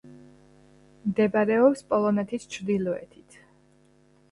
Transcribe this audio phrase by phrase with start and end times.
[1.09, 3.41] მდებარეობს პოლონეთის ჩრდილოეთით.